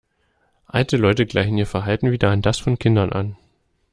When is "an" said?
2.31-2.41, 3.11-3.37